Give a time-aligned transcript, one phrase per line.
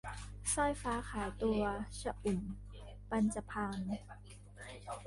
[0.53, 1.61] สร้อยฟ้าขายตัว-
[1.99, 2.41] ชอุ่ม
[3.09, 3.89] ปัญจพรรค์